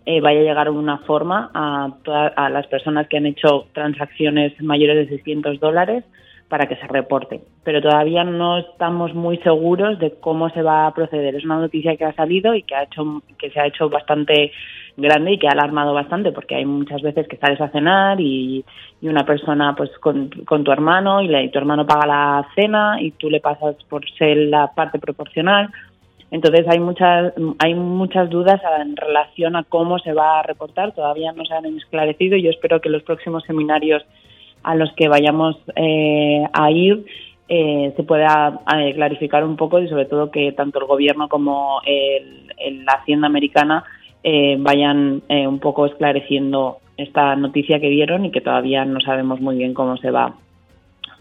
eh, 0.05 0.21
vaya 0.21 0.41
a 0.41 0.45
llegar 0.45 0.71
una 0.71 0.99
forma 0.99 1.51
a, 1.55 1.91
todas, 2.03 2.33
a 2.37 2.49
las 2.51 2.67
personas 2.67 3.09
que 3.09 3.17
han 3.17 3.27
hecho 3.27 3.67
transacciones 3.73 4.61
mayores 4.63 4.97
de 5.09 5.17
600 5.17 5.59
dólares 5.61 6.05
para 6.49 6.67
que 6.67 6.77
se 6.77 6.87
reporte. 6.87 7.41
Pero 7.65 7.81
todavía 7.81 8.23
no 8.23 8.59
estamos 8.59 9.15
muy 9.15 9.39
seguros 9.39 9.99
de 9.99 10.13
cómo 10.21 10.49
se 10.51 10.63
va 10.63 10.87
a 10.87 10.95
proceder. 10.95 11.35
Es 11.35 11.45
una 11.45 11.59
noticia 11.59 11.97
que 11.97 12.05
ha 12.05 12.15
salido 12.15 12.55
y 12.55 12.63
que 12.63 12.75
ha 12.75 12.85
hecho 12.85 13.23
que 13.39 13.51
se 13.51 13.61
ha 13.61 13.67
hecho 13.67 13.89
bastante 13.89 14.53
grande 14.97 15.33
y 15.33 15.39
que 15.39 15.49
ha 15.49 15.53
alarmado 15.53 15.93
bastante 15.93 16.33
porque 16.33 16.55
hay 16.55 16.65
muchas 16.65 17.03
veces 17.03 17.27
que 17.29 17.37
sales 17.37 17.61
a 17.61 17.69
cenar 17.69 18.21
y, 18.21 18.65
y 19.01 19.09
una 19.09 19.27
persona 19.27 19.75
pues 19.77 19.91
con, 19.99 20.31
con 20.47 20.65
tu 20.65 20.73
hermano 20.73 21.21
y, 21.21 21.29
le, 21.29 21.45
y 21.45 21.51
tu 21.51 21.59
hermano 21.59 21.87
paga 21.87 22.07
la 22.07 22.49
cena 22.55 22.97
y 23.01 23.11
tú 23.11 23.29
le 23.29 23.41
pasas 23.41 23.77
por 23.89 24.09
ser 24.13 24.37
la 24.37 24.69
parte 24.69 24.99
proporcional. 24.99 25.71
Entonces 26.31 26.67
hay 26.69 26.79
muchas 26.79 27.33
hay 27.59 27.75
muchas 27.75 28.31
dudas 28.31 28.61
en 28.81 28.97
relación 28.97 29.57
a 29.57 29.65
cómo 29.65 29.99
se 29.99 30.13
va 30.13 30.41
a 30.41 30.43
reportar, 30.43 30.93
todavía 30.93 31.33
no 31.33 31.45
se 31.45 31.55
han 31.55 31.67
esclarecido 31.67 32.37
y 32.37 32.43
yo 32.43 32.51
espero 32.51 32.81
que 32.81 32.89
los 32.89 33.03
próximos 33.03 33.45
seminarios 33.45 34.05
a 34.63 34.75
los 34.75 34.93
que 34.95 35.09
vayamos 35.09 35.57
eh, 35.75 36.45
a 36.53 36.71
ir 36.71 37.05
eh, 37.49 37.93
se 37.97 38.03
pueda 38.03 38.61
eh, 38.77 38.93
clarificar 38.95 39.45
un 39.45 39.57
poco 39.57 39.79
y 39.79 39.89
sobre 39.89 40.07
todo 40.07 40.31
que 40.31 40.53
tanto 40.53 40.81
el 40.81 40.87
gobierno 40.87 41.29
como 41.29 41.81
el, 41.87 42.53
el, 42.59 42.85
la 42.85 42.95
Hacienda 42.95 43.29
americana 43.29 43.85
eh, 44.25 44.57
vayan 44.59 45.23
eh, 45.29 45.47
un 45.47 45.61
poco 45.61 45.87
esclareciendo 45.87 46.79
esta 46.97 47.37
noticia 47.37 47.79
que 47.79 47.89
vieron 47.89 48.25
y 48.25 48.33
que 48.33 48.41
todavía 48.41 48.85
no 48.85 49.01
sabemos 49.01 49.41
muy 49.41 49.57
bien 49.57 49.75
cómo 49.75 49.97
se 49.99 50.11
va 50.11 50.35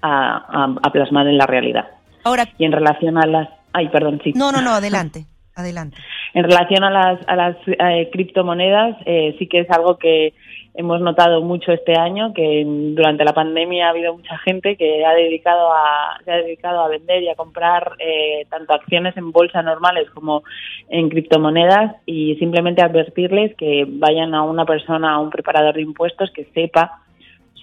a, 0.02 0.38
a, 0.38 0.76
a 0.82 0.92
plasmar 0.92 1.28
en 1.28 1.38
la 1.38 1.46
realidad. 1.46 1.90
Ahora, 2.24 2.46
y 2.58 2.66
en 2.66 2.72
relación 2.72 3.18
a 3.20 3.28
las 3.28 3.50
Ay, 3.76 3.90
perdón, 3.90 4.22
sí. 4.24 4.32
No, 4.34 4.54
no, 4.54 4.62
no, 4.62 4.72
adelante, 4.72 5.26
adelante. 5.56 5.98
En 6.34 6.44
relación 6.44 6.84
a 6.84 6.90
las, 6.90 7.20
a 7.30 7.36
las 7.38 7.56
eh, 7.66 8.10
criptomonedas, 8.12 8.98
eh, 9.06 9.38
sí 9.40 9.48
que 9.48 9.62
es 9.62 9.72
algo 9.72 9.98
que 9.98 10.34
hemos 10.78 11.02
notado 11.02 11.42
mucho 11.42 11.72
este 11.72 11.98
año, 11.98 12.34
que 12.34 12.64
durante 12.66 13.24
la 13.24 13.34
pandemia 13.34 13.88
ha 13.88 13.90
habido 13.92 14.14
mucha 14.14 14.38
gente 14.40 14.76
que 14.76 15.06
ha 15.06 15.14
dedicado 15.14 15.72
a, 15.72 16.20
se 16.24 16.32
ha 16.32 16.38
dedicado 16.38 16.82
a 16.82 16.90
vender 16.90 17.24
y 17.24 17.30
a 17.30 17.36
comprar 17.36 17.94
eh, 18.00 18.46
tanto 18.50 18.74
acciones 18.74 19.16
en 19.18 19.32
bolsa 19.32 19.62
normales 19.62 20.10
como 20.12 20.44
en 20.90 21.10
criptomonedas 21.10 21.96
y 22.06 22.36
simplemente 22.36 22.82
advertirles 22.82 23.56
que 23.56 23.86
vayan 23.88 24.36
a 24.36 24.44
una 24.44 24.66
persona, 24.66 25.14
a 25.14 25.20
un 25.20 25.30
preparador 25.30 25.76
de 25.76 25.82
impuestos 25.82 26.32
que 26.32 26.46
sepa 26.54 27.02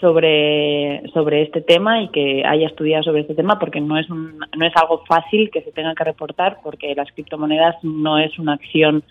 sobre, 0.00 1.02
sobre 1.14 1.42
este 1.42 1.60
tema 1.60 2.02
y 2.02 2.08
que 2.08 2.42
haya 2.44 2.66
estudiado 2.66 3.04
sobre 3.04 3.20
este 3.20 3.34
tema 3.34 3.58
porque 3.58 3.80
no 3.80 3.98
es, 3.98 4.10
un, 4.10 4.38
no 4.38 4.66
es 4.66 4.72
algo 4.74 5.04
fácil 5.06 5.50
que 5.50 5.62
se 5.62 5.70
tenga 5.70 5.94
que 5.94 6.04
reportar 6.04 6.58
porque 6.62 6.94
las 6.94 7.10
criptomonedas 7.12 7.76
no 7.82 8.18
es 8.18 8.36
una 8.38 8.54
acción 8.54 9.04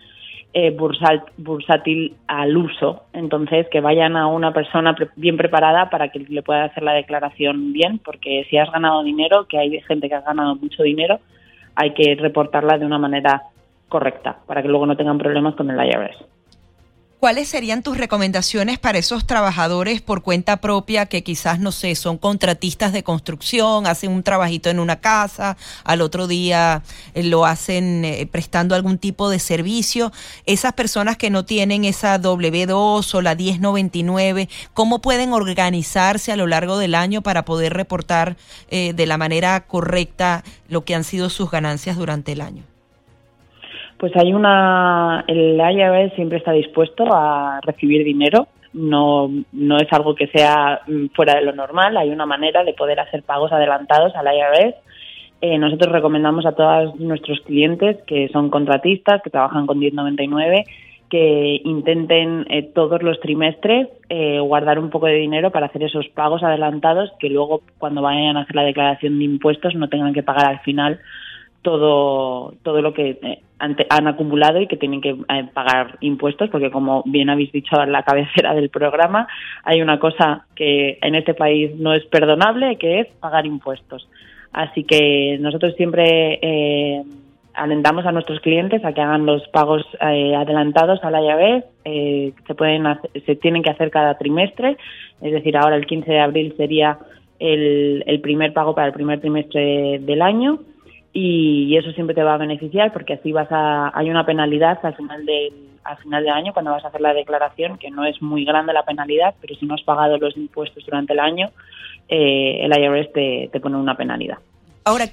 eh, 0.53 0.71
bursal, 0.71 1.23
bursátil 1.37 2.15
al 2.27 2.55
uso. 2.57 3.03
Entonces, 3.13 3.67
que 3.71 3.79
vayan 3.79 4.17
a 4.17 4.27
una 4.27 4.53
persona 4.53 4.93
pre 4.95 5.09
bien 5.15 5.37
preparada 5.37 5.89
para 5.89 6.09
que 6.09 6.19
le 6.19 6.43
pueda 6.43 6.65
hacer 6.65 6.83
la 6.83 6.93
declaración 6.93 7.71
bien 7.73 7.99
porque 7.99 8.45
si 8.49 8.57
has 8.57 8.71
ganado 8.71 9.03
dinero, 9.03 9.47
que 9.47 9.57
hay 9.57 9.79
gente 9.81 10.09
que 10.09 10.15
ha 10.15 10.21
ganado 10.21 10.55
mucho 10.55 10.83
dinero, 10.83 11.19
hay 11.75 11.93
que 11.93 12.15
reportarla 12.15 12.77
de 12.77 12.85
una 12.85 12.97
manera 12.97 13.43
correcta 13.87 14.39
para 14.45 14.61
que 14.61 14.67
luego 14.67 14.85
no 14.85 14.97
tengan 14.97 15.17
problemas 15.17 15.55
con 15.55 15.69
el 15.69 15.77
IRS. 15.77 16.17
¿Cuáles 17.21 17.49
serían 17.49 17.83
tus 17.83 17.99
recomendaciones 17.99 18.79
para 18.79 18.97
esos 18.97 19.27
trabajadores 19.27 20.01
por 20.01 20.23
cuenta 20.23 20.57
propia 20.57 21.05
que 21.05 21.23
quizás, 21.23 21.59
no 21.59 21.71
sé, 21.71 21.93
son 21.93 22.17
contratistas 22.17 22.93
de 22.93 23.03
construcción, 23.03 23.85
hacen 23.85 24.09
un 24.09 24.23
trabajito 24.23 24.71
en 24.71 24.79
una 24.79 25.01
casa, 25.01 25.55
al 25.83 26.01
otro 26.01 26.25
día 26.25 26.81
eh, 27.13 27.21
lo 27.21 27.45
hacen 27.45 28.05
eh, 28.05 28.25
prestando 28.25 28.73
algún 28.73 28.97
tipo 28.97 29.29
de 29.29 29.37
servicio? 29.37 30.11
Esas 30.47 30.73
personas 30.73 31.15
que 31.15 31.29
no 31.29 31.45
tienen 31.45 31.85
esa 31.85 32.19
W2 32.19 33.13
o 33.13 33.21
la 33.21 33.35
1099, 33.35 34.49
¿cómo 34.73 34.99
pueden 34.99 35.31
organizarse 35.31 36.31
a 36.31 36.37
lo 36.37 36.47
largo 36.47 36.79
del 36.79 36.95
año 36.95 37.21
para 37.21 37.45
poder 37.45 37.73
reportar 37.73 38.35
eh, 38.71 38.93
de 38.95 39.05
la 39.05 39.19
manera 39.19 39.67
correcta 39.67 40.43
lo 40.69 40.85
que 40.85 40.95
han 40.95 41.03
sido 41.03 41.29
sus 41.29 41.51
ganancias 41.51 41.97
durante 41.97 42.31
el 42.31 42.41
año? 42.41 42.70
Pues 44.01 44.17
hay 44.17 44.33
una, 44.33 45.23
el 45.27 45.57
IRS 45.57 46.15
siempre 46.15 46.39
está 46.39 46.51
dispuesto 46.53 47.05
a 47.13 47.59
recibir 47.61 48.03
dinero, 48.03 48.47
no, 48.73 49.29
no 49.51 49.77
es 49.77 49.93
algo 49.93 50.15
que 50.15 50.25
sea 50.25 50.81
mm, 50.87 51.09
fuera 51.13 51.35
de 51.35 51.43
lo 51.43 51.53
normal, 51.53 51.95
hay 51.97 52.09
una 52.09 52.25
manera 52.25 52.63
de 52.63 52.73
poder 52.73 52.99
hacer 52.99 53.21
pagos 53.21 53.51
adelantados 53.51 54.15
al 54.15 54.25
IRS. 54.25 54.73
Eh, 55.41 55.59
nosotros 55.59 55.91
recomendamos 55.91 56.47
a 56.47 56.53
todos 56.53 56.99
nuestros 56.99 57.41
clientes 57.41 57.97
que 58.07 58.27
son 58.29 58.49
contratistas, 58.49 59.21
que 59.21 59.29
trabajan 59.29 59.67
con 59.67 59.77
1099, 59.77 60.63
que 61.07 61.61
intenten 61.63 62.47
eh, 62.49 62.71
todos 62.73 63.03
los 63.03 63.19
trimestres 63.19 63.87
eh, 64.09 64.39
guardar 64.39 64.79
un 64.79 64.89
poco 64.89 65.05
de 65.05 65.17
dinero 65.17 65.51
para 65.51 65.67
hacer 65.67 65.83
esos 65.83 66.07
pagos 66.07 66.41
adelantados 66.41 67.11
que 67.19 67.29
luego 67.29 67.61
cuando 67.77 68.01
vayan 68.01 68.35
a 68.35 68.41
hacer 68.41 68.55
la 68.55 68.63
declaración 68.63 69.19
de 69.19 69.25
impuestos 69.25 69.75
no 69.75 69.89
tengan 69.89 70.13
que 70.13 70.23
pagar 70.23 70.47
al 70.47 70.61
final 70.61 70.99
todo, 71.61 72.53
todo 72.63 72.81
lo 72.81 72.93
que 72.93 73.19
eh, 73.21 73.41
han, 73.59 74.07
acumulado 74.07 74.59
y 74.59 74.67
que 74.67 74.77
tienen 74.77 75.01
que 75.01 75.09
eh, 75.09 75.47
pagar 75.53 75.97
impuestos, 76.01 76.49
porque 76.49 76.71
como 76.71 77.03
bien 77.05 77.29
habéis 77.29 77.51
dicho 77.51 77.81
en 77.81 77.91
la 77.91 78.03
cabecera 78.03 78.53
del 78.53 78.69
programa, 78.69 79.27
hay 79.63 79.81
una 79.81 79.99
cosa 79.99 80.45
que 80.55 80.97
en 81.01 81.15
este 81.15 81.33
país 81.33 81.75
no 81.75 81.93
es 81.93 82.05
perdonable, 82.05 82.77
que 82.77 83.01
es 83.01 83.07
pagar 83.19 83.45
impuestos. 83.45 84.07
Así 84.51 84.83
que 84.83 85.37
nosotros 85.39 85.75
siempre 85.75 86.39
eh, 86.41 87.03
alentamos 87.53 88.05
a 88.05 88.11
nuestros 88.11 88.39
clientes 88.39 88.83
a 88.83 88.93
que 88.93 89.01
hagan 89.01 89.25
los 89.25 89.47
pagos 89.49 89.85
adelantados 89.99 91.01
a 91.03 91.11
la 91.11 91.21
llave. 91.21 91.63
se, 91.85 92.55
pueden 92.55 92.83
se 93.25 93.35
tienen 93.35 93.63
que 93.63 93.69
hacer 93.69 93.91
cada 93.91 94.17
trimestre, 94.17 94.77
es 95.21 95.31
decir, 95.31 95.55
ahora 95.55 95.75
el 95.75 95.85
15 95.85 96.11
de 96.11 96.19
abril 96.19 96.53
sería 96.57 96.97
el, 97.39 98.03
el 98.07 98.19
primer 98.19 98.51
pago 98.51 98.75
para 98.75 98.87
el 98.87 98.93
primer 98.93 99.21
trimestre 99.21 99.99
del 99.99 100.21
año 100.21 100.59
y 101.13 101.75
eso 101.77 101.91
siempre 101.91 102.15
te 102.15 102.23
va 102.23 102.35
a 102.35 102.37
beneficiar 102.37 102.93
porque 102.93 103.13
así 103.13 103.31
vas 103.31 103.51
a 103.51 103.91
hay 103.97 104.09
una 104.09 104.25
penalidad 104.25 104.79
al 104.83 104.95
final 104.95 105.25
del 105.25 105.53
al 105.83 105.97
final 105.97 106.23
del 106.23 106.33
año 106.33 106.53
cuando 106.53 106.71
vas 106.71 106.85
a 106.85 106.89
hacer 106.89 107.01
la 107.01 107.13
declaración 107.13 107.77
que 107.77 107.89
no 107.89 108.05
es 108.05 108.21
muy 108.21 108.45
grande 108.45 108.71
la 108.71 108.85
penalidad 108.85 109.35
pero 109.41 109.55
si 109.55 109.65
no 109.65 109.73
has 109.73 109.81
pagado 109.81 110.17
los 110.17 110.37
impuestos 110.37 110.85
durante 110.85 111.13
el 111.13 111.19
año 111.19 111.49
eh, 112.07 112.65
el 112.65 112.77
IRS 112.77 113.13
te, 113.13 113.49
te 113.51 113.59
pone 113.61 113.77
una 113.77 113.95
penalidad. 113.95 114.37
Ahora 114.83 115.05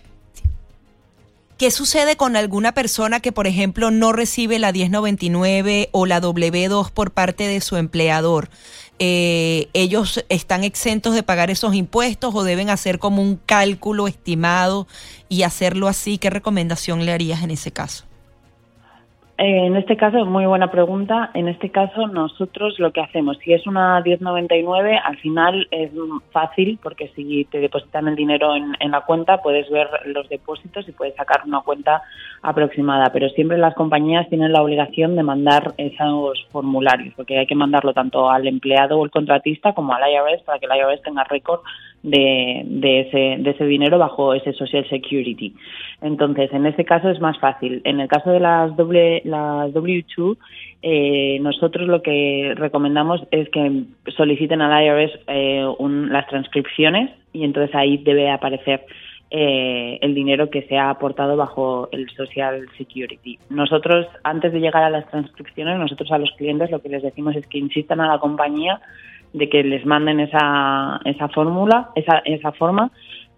¿Qué 1.58 1.72
sucede 1.72 2.16
con 2.16 2.36
alguna 2.36 2.70
persona 2.70 3.18
que, 3.18 3.32
por 3.32 3.48
ejemplo, 3.48 3.90
no 3.90 4.12
recibe 4.12 4.60
la 4.60 4.70
1099 4.70 5.88
o 5.90 6.06
la 6.06 6.20
W2 6.20 6.92
por 6.92 7.10
parte 7.10 7.48
de 7.48 7.60
su 7.60 7.76
empleador? 7.76 8.48
Eh, 9.00 9.68
¿Ellos 9.72 10.24
están 10.28 10.62
exentos 10.62 11.16
de 11.16 11.24
pagar 11.24 11.50
esos 11.50 11.74
impuestos 11.74 12.32
o 12.32 12.44
deben 12.44 12.70
hacer 12.70 13.00
como 13.00 13.22
un 13.22 13.40
cálculo 13.44 14.06
estimado 14.06 14.86
y 15.28 15.42
hacerlo 15.42 15.88
así? 15.88 16.18
¿Qué 16.18 16.30
recomendación 16.30 17.04
le 17.04 17.10
harías 17.10 17.42
en 17.42 17.50
ese 17.50 17.72
caso? 17.72 18.07
Eh, 19.40 19.66
en 19.66 19.76
este 19.76 19.96
caso, 19.96 20.26
muy 20.26 20.46
buena 20.46 20.68
pregunta. 20.68 21.30
En 21.32 21.46
este 21.46 21.70
caso, 21.70 22.08
nosotros 22.08 22.76
lo 22.80 22.92
que 22.92 23.00
hacemos, 23.00 23.38
si 23.38 23.52
es 23.52 23.64
una 23.68 24.00
1099, 24.00 24.98
al 24.98 25.16
final 25.18 25.68
es 25.70 25.92
fácil 26.32 26.76
porque 26.82 27.12
si 27.14 27.44
te 27.44 27.60
depositan 27.60 28.08
el 28.08 28.16
dinero 28.16 28.56
en, 28.56 28.90
la 28.90 29.02
cuenta, 29.02 29.40
puedes 29.40 29.70
ver 29.70 29.86
los 30.06 30.28
depósitos 30.28 30.88
y 30.88 30.92
puedes 30.92 31.14
sacar 31.14 31.42
una 31.46 31.60
cuenta 31.60 32.02
aproximada. 32.42 33.12
Pero 33.12 33.28
siempre 33.28 33.58
las 33.58 33.76
compañías 33.76 34.28
tienen 34.28 34.52
la 34.52 34.60
obligación 34.60 35.14
de 35.14 35.22
mandar 35.22 35.72
esos 35.76 36.44
formularios, 36.50 37.14
porque 37.14 37.38
hay 37.38 37.46
que 37.46 37.54
mandarlo 37.54 37.92
tanto 37.92 38.28
al 38.28 38.44
empleado 38.48 38.98
o 38.98 39.04
el 39.04 39.12
contratista 39.12 39.72
como 39.72 39.94
al 39.94 40.02
IRS 40.10 40.42
para 40.42 40.58
que 40.58 40.66
el 40.66 40.76
IRS 40.76 41.02
tenga 41.02 41.22
récord 41.22 41.60
de, 42.02 42.62
de, 42.64 43.00
ese, 43.00 43.42
de 43.42 43.50
ese 43.50 43.64
dinero 43.64 43.98
bajo 43.98 44.34
ese 44.34 44.52
Social 44.52 44.88
Security. 44.88 45.54
Entonces, 46.00 46.52
en 46.52 46.66
este 46.66 46.84
caso 46.84 47.10
es 47.10 47.20
más 47.20 47.38
fácil. 47.38 47.80
En 47.84 48.00
el 48.00 48.08
caso 48.08 48.30
de 48.30 48.40
las, 48.40 48.70
las 48.70 49.72
W2, 49.72 50.36
eh, 50.82 51.38
nosotros 51.40 51.88
lo 51.88 52.02
que 52.02 52.54
recomendamos 52.56 53.22
es 53.30 53.48
que 53.50 53.84
soliciten 54.16 54.62
al 54.62 54.84
IRS 54.84 55.20
eh, 55.26 55.66
las 56.10 56.26
transcripciones 56.28 57.10
y 57.32 57.44
entonces 57.44 57.74
ahí 57.74 57.98
debe 57.98 58.30
aparecer 58.30 58.84
eh, 59.30 59.98
el 60.00 60.14
dinero 60.14 60.48
que 60.48 60.62
se 60.62 60.78
ha 60.78 60.88
aportado 60.88 61.36
bajo 61.36 61.88
el 61.92 62.08
Social 62.10 62.66
Security. 62.78 63.38
Nosotros, 63.50 64.06
antes 64.24 64.52
de 64.52 64.60
llegar 64.60 64.84
a 64.84 64.90
las 64.90 65.06
transcripciones, 65.10 65.78
nosotros 65.78 66.10
a 66.12 66.18
los 66.18 66.30
clientes 66.38 66.70
lo 66.70 66.80
que 66.80 66.88
les 66.88 67.02
decimos 67.02 67.36
es 67.36 67.46
que 67.46 67.58
insistan 67.58 68.00
a 68.00 68.08
la 68.08 68.20
compañía 68.20 68.80
de 69.32 69.48
que 69.48 69.62
les 69.62 69.84
manden 69.84 70.20
esa, 70.20 71.00
esa 71.04 71.28
fórmula, 71.28 71.90
esa, 71.94 72.18
esa 72.24 72.52
forma, 72.52 72.90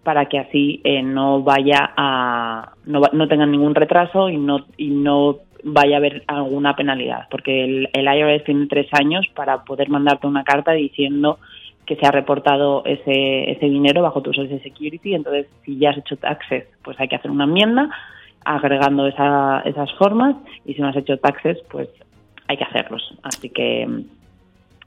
para 0.03 0.25
que 0.25 0.39
así 0.39 0.81
eh, 0.83 1.03
no 1.03 1.43
vaya 1.43 1.93
a 1.95 2.71
no, 2.85 3.01
no 3.13 3.27
tengan 3.27 3.51
ningún 3.51 3.75
retraso 3.75 4.29
y 4.29 4.37
no 4.37 4.65
y 4.77 4.89
no 4.89 5.37
vaya 5.63 5.95
a 5.95 5.99
haber 5.99 6.23
alguna 6.27 6.75
penalidad, 6.75 7.27
porque 7.29 7.63
el, 7.63 7.89
el 7.93 8.05
IRS 8.05 8.43
tiene 8.45 8.65
tres 8.65 8.87
años 8.93 9.27
para 9.35 9.63
poder 9.63 9.89
mandarte 9.89 10.25
una 10.25 10.43
carta 10.43 10.71
diciendo 10.71 11.37
que 11.85 11.95
se 11.95 12.05
ha 12.05 12.11
reportado 12.11 12.83
ese, 12.85 13.51
ese 13.51 13.65
dinero 13.65 14.01
bajo 14.01 14.21
tu 14.21 14.33
Social 14.33 14.61
Security. 14.61 15.13
Entonces, 15.13 15.47
si 15.65 15.77
ya 15.77 15.89
has 15.89 15.97
hecho 15.97 16.15
taxes, 16.17 16.65
pues 16.83 16.99
hay 16.99 17.07
que 17.07 17.15
hacer 17.15 17.31
una 17.31 17.43
enmienda 17.43 17.89
agregando 18.43 19.07
esa, 19.07 19.61
esas 19.65 19.91
formas 19.93 20.35
y 20.65 20.73
si 20.73 20.81
no 20.81 20.87
has 20.87 20.95
hecho 20.95 21.17
taxes, 21.17 21.57
pues 21.69 21.89
hay 22.47 22.57
que 22.57 22.63
hacerlos. 22.63 23.13
Así 23.23 23.49
que 23.49 23.87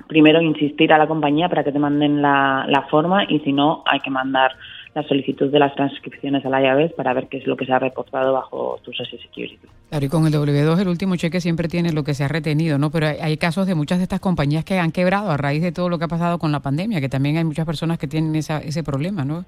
primero 0.09 0.41
insistir 0.41 0.93
a 0.93 0.99
la 0.99 1.07
compañía 1.07 1.49
para 1.49 1.65
que 1.65 1.73
te 1.73 1.79
manden 1.79 2.23
la, 2.23 2.67
la 2.69 2.83
forma 2.83 3.25
y 3.25 3.41
si 3.41 3.53
no 3.53 3.83
hay 3.87 4.01
que 4.01 4.11
mandar 4.11 4.53
la 4.95 5.03
solicitud 5.03 5.51
de 5.51 5.59
las 5.59 5.75
transcripciones 5.75 6.47
a 6.47 6.49
la 6.49 6.61
llave 6.61 6.89
para 6.91 7.13
ver 7.13 7.27
qué 7.29 7.39
es 7.39 7.47
lo 7.47 7.57
que 7.57 7.67
se 7.67 7.73
ha 7.73 7.79
reportado 7.79 8.33
bajo 8.33 8.79
tu 8.85 8.93
Social 8.93 9.21
Security. 9.21 9.59
Claro, 9.91 10.07
y 10.07 10.09
con 10.09 10.27
el 10.27 10.33
W2 10.33 10.81
el 10.81 10.89
último 10.89 11.17
cheque 11.17 11.41
siempre 11.41 11.69
tiene 11.69 11.93
lo 11.93 12.05
que 12.05 12.15
se 12.15 12.25
ha 12.25 12.29
retenido, 12.29 12.79
¿no? 12.79 12.91
Pero 12.91 13.07
hay, 13.07 13.37
casos 13.37 13.67
de 13.67 13.75
muchas 13.75 13.99
de 13.99 14.05
estas 14.05 14.21
compañías 14.21 14.65
que 14.65 14.79
han 14.79 14.93
quebrado 14.93 15.31
a 15.31 15.37
raíz 15.37 15.63
de 15.63 15.73
todo 15.73 15.89
lo 15.89 15.99
que 15.99 16.05
ha 16.05 16.09
pasado 16.09 16.39
con 16.39 16.53
la 16.53 16.61
pandemia, 16.61 17.01
que 17.01 17.09
también 17.09 17.37
hay 17.37 17.45
muchas 17.45 17.67
personas 17.67 17.99
que 17.99 18.07
tienen 18.07 18.37
esa, 18.37 18.59
ese 18.59 18.85
problema, 18.85 19.25
¿no? 19.25 19.45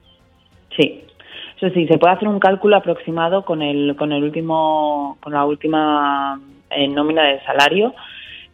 Sí, 0.76 1.04
eso 1.56 1.70
sí, 1.72 1.86
se 1.86 1.96
puede 1.96 2.14
hacer 2.14 2.28
un 2.28 2.40
cálculo 2.40 2.76
aproximado 2.76 3.44
con 3.44 3.62
el, 3.62 3.94
con 3.96 4.12
el 4.12 4.24
último, 4.24 5.16
con 5.22 5.32
la 5.32 5.44
última 5.44 6.40
eh, 6.70 6.88
nómina 6.88 7.22
de 7.22 7.40
salario 7.44 7.94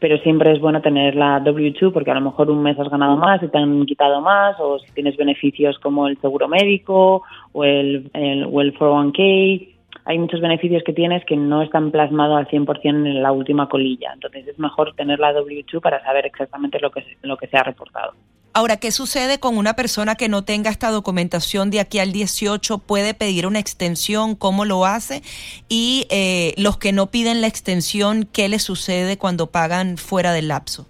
pero 0.03 0.19
siempre 0.19 0.51
es 0.51 0.61
bueno 0.61 0.83
tener 0.83 1.15
la 1.15 1.39
W2 1.45 1.93
porque 1.93 2.11
a 2.11 2.15
lo 2.15 2.21
mejor 2.21 2.51
un 2.51 2.61
mes 2.61 2.77
has 2.77 2.91
ganado 2.91 3.17
más 3.17 3.41
y 3.41 3.47
te 3.47 3.57
han 3.57 3.87
quitado 3.87 4.21
más, 4.21 4.57
o 4.59 4.81
si 4.81 4.91
tienes 4.95 5.17
beneficios 5.17 5.79
como 5.79 6.09
el 6.09 6.19
seguro 6.21 6.49
médico 6.49 7.23
o 7.53 7.63
el, 7.63 8.11
el, 8.13 8.45
o 8.51 8.61
el 8.61 8.77
401k. 8.77 9.69
Hay 10.05 10.19
muchos 10.19 10.41
beneficios 10.41 10.83
que 10.83 10.93
tienes 10.93 11.25
que 11.25 11.37
no 11.37 11.63
están 11.63 11.93
plasmados 11.93 12.37
al 12.37 12.49
100% 12.49 12.85
en 12.85 13.23
la 13.23 13.31
última 13.31 13.69
colilla. 13.69 14.11
Entonces 14.13 14.49
es 14.49 14.59
mejor 14.59 14.93
tener 14.97 15.21
la 15.21 15.33
W2 15.35 15.81
para 15.81 16.03
saber 16.03 16.27
exactamente 16.27 16.81
lo 16.81 16.91
que, 16.91 17.05
lo 17.23 17.37
que 17.37 17.47
se 17.47 17.57
ha 17.57 17.63
reportado. 17.63 18.15
Ahora, 18.55 18.77
¿qué 18.77 18.91
sucede 18.91 19.41
con 19.41 19.57
una 19.57 19.73
persona 19.73 20.15
que 20.15 20.29
no 20.29 20.45
tenga 20.45 20.69
esta 20.69 20.91
documentación 20.91 21.71
de 21.71 21.81
aquí 21.81 21.99
al 22.01 22.13
18? 22.13 22.79
¿Puede 22.87 23.15
pedir 23.15 23.47
una 23.47 23.59
extensión? 23.59 24.35
¿Cómo 24.37 24.67
lo 24.67 24.85
hace? 24.85 25.23
Y 25.71 26.07
eh, 26.11 26.53
los 26.59 26.77
que 26.77 26.93
no 26.93 27.07
piden 27.07 27.41
la 27.41 27.47
extensión, 27.47 28.29
¿qué 28.31 28.51
les 28.51 28.63
sucede 28.63 29.17
cuando 29.17 29.47
pagan 29.47 29.97
fuera 29.97 30.33
del 30.33 30.49
lapso? 30.49 30.87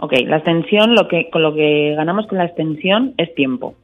Ok, 0.00 0.14
la 0.26 0.38
extensión, 0.38 0.96
lo 0.96 1.06
que, 1.06 1.30
con 1.30 1.42
lo 1.42 1.54
que 1.54 1.94
ganamos 1.94 2.26
con 2.26 2.38
la 2.38 2.46
extensión 2.46 3.14
es 3.16 3.32
tiempo. 3.36 3.76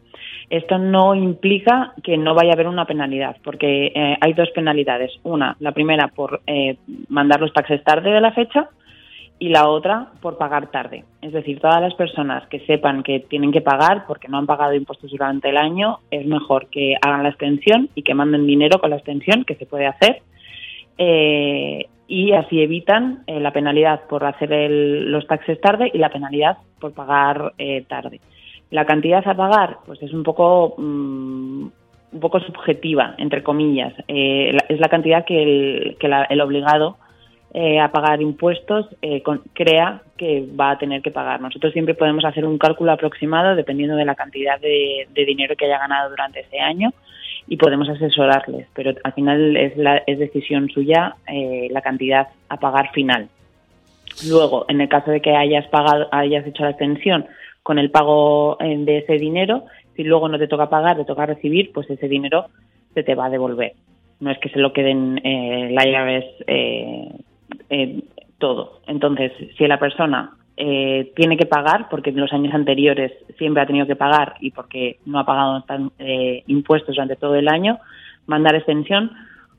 Esto 0.51 0.79
no 0.79 1.15
implica 1.15 1.93
que 2.03 2.17
no 2.17 2.35
vaya 2.35 2.51
a 2.51 2.55
haber 2.55 2.67
una 2.67 2.85
penalidad, 2.85 3.37
porque 3.45 3.93
eh, 3.95 4.17
hay 4.21 4.33
dos 4.33 4.51
penalidades. 4.51 5.13
Una, 5.23 5.57
la 5.61 5.71
primera 5.71 6.09
por 6.09 6.41
eh, 6.49 6.79
mandar 7.09 7.41
los 7.41 7.53
taxes 7.53 7.85
tarde 7.85 8.11
de 8.11 8.21
la 8.21 8.33
fecha, 8.33 8.71
y 9.39 9.51
la 9.51 9.69
otra 9.69 10.09
por 10.21 10.39
pagar 10.39 10.71
tarde. 10.71 11.05
Es 11.21 11.33
decir, 11.33 11.61
todas 11.61 11.81
las 11.81 11.95
personas 11.95 12.47
que 12.49 12.61
sepan 12.61 13.03
que 13.03 13.21
tienen 13.21 13.53
que 13.53 13.61
pagar 13.61 14.07
porque 14.07 14.29
no 14.29 14.39
han 14.39 14.47
pagado 14.47 14.75
impuestos 14.75 15.11
durante 15.11 15.51
el 15.51 15.57
año, 15.57 15.99
es 16.11 16.27
mejor 16.27 16.69
que 16.69 16.95
hagan 17.01 17.23
la 17.23 17.29
extensión 17.29 17.91
y 17.95 18.03
que 18.03 18.15
manden 18.15 18.47
dinero 18.47 18.81
con 18.81 18.91
la 18.91 18.97
extensión, 18.97 19.45
que 19.45 19.57
se 19.57 19.67
puede 19.67 19.87
hacer, 19.87 20.23
eh, 20.97 21.87
y 22.09 22.33
así 22.33 22.63
evitan 22.63 23.25
eh, 23.27 23.41
la 23.41 23.53
penalidad 23.53 24.03
por 24.09 24.25
hacer 24.25 24.71
los 24.71 25.27
taxes 25.27 25.61
tarde 25.61 25.91
y 25.93 25.99
la 25.99 26.11
penalidad 26.11 26.59
por 26.81 26.93
pagar 26.93 27.53
eh, 27.59 27.85
tarde. 27.87 28.21
La 28.71 28.87
cantidad 28.87 29.27
a 29.27 29.35
pagar, 29.35 29.79
pues 29.85 30.03
es 30.03 30.13
un 30.13 30.23
poco 30.23 30.75
mm, 30.79 31.67
un 32.13 32.21
poco 32.21 32.41
subjetiva, 32.41 33.15
entre 33.19 33.43
comillas. 33.43 33.93
es 34.09 34.81
la 34.81 34.89
cantidad 34.89 35.27
que 35.27 35.43
el, 35.43 35.97
que 36.01 36.09
el 36.31 36.41
obligado 36.41 36.97
eh, 37.59 37.81
a 37.81 37.91
pagar 37.91 38.21
impuestos, 38.21 38.87
eh, 39.01 39.23
crea 39.55 40.03
que 40.19 40.47
va 40.61 40.73
a 40.73 40.79
tener 40.79 41.01
que 41.01 41.11
pagar. 41.11 41.41
Nosotros 41.41 41.73
siempre 41.73 41.95
podemos 41.95 42.23
hacer 42.27 42.45
un 42.45 42.59
cálculo 42.59 42.93
aproximado 42.93 43.57
dependiendo 43.57 43.97
de 43.97 44.05
la 44.05 44.15
cantidad 44.15 44.61
de, 44.61 45.09
dinero 45.15 45.57
que 45.57 45.65
haya 45.65 45.79
ganado 45.79 46.11
durante 46.11 46.41
ese 46.41 46.61
año 46.61 46.93
y 47.49 47.57
podemos 47.57 47.89
asesorarles, 47.89 48.67
pero 48.75 48.93
al 49.03 49.13
final 49.15 49.57
es, 49.57 49.75
la, 49.79 50.03
es 50.07 50.19
decisión 50.19 50.69
suya 50.69 51.17
eh, 51.27 51.69
la 51.71 51.81
cantidad 51.81 52.29
a 52.51 52.59
pagar 52.59 52.93
final. 52.93 53.31
Luego, 54.29 54.67
en 54.69 54.83
el 54.83 54.91
caso 54.91 55.11
de 55.11 55.23
que 55.23 55.35
hayas 55.35 55.67
pagado, 55.69 56.09
hayas 56.13 56.47
hecho 56.47 56.63
la 56.63 56.73
extensión 56.73 57.25
con 57.63 57.79
el 57.79 57.91
pago 57.91 58.59
de 58.61 58.99
ese 58.99 59.15
dinero, 59.15 59.65
si 59.95 60.05
luego 60.05 60.29
no 60.29 60.39
te 60.39 60.47
toca 60.47 60.69
pagar, 60.69 60.99
te 60.99 61.07
toca 61.07 61.25
recibir, 61.25 61.73
pues 61.73 61.89
ese 61.89 62.07
dinero 62.07 62.49
se 62.93 63.03
te 63.03 63.15
va 63.15 63.27
a 63.27 63.31
devolver. 63.31 63.73
No 64.21 64.31
es 64.31 64.39
que 64.41 64.51
se 64.51 64.59
lo 64.59 64.75
queden 64.75 65.23
eh, 65.25 65.71
la 65.73 65.87
llaves 65.87 66.27
eh, 66.47 67.09
eh, 67.71 68.03
todo. 68.39 68.81
Entonces, 68.87 69.33
si 69.57 69.67
la 69.67 69.79
persona 69.79 70.37
eh, 70.57 71.13
tiene 71.15 71.37
que 71.37 71.47
pagar, 71.47 71.89
porque 71.91 72.11
en 72.11 72.21
los 72.21 72.33
años 72.33 72.55
anteriores 72.55 73.13
siempre 73.39 73.63
ha 73.63 73.67
tenido 73.67 73.87
que 73.87 73.97
pagar 73.97 74.35
y 74.41 74.51
porque 74.51 74.99
no 75.05 75.19
ha 75.19 75.27
pagado 75.27 75.65
eh, 75.99 76.43
impuestos 76.47 76.95
durante 76.95 77.17
todo 77.17 77.35
el 77.35 77.49
año, 77.49 77.79
mandar 78.27 78.55
extensión 78.55 79.11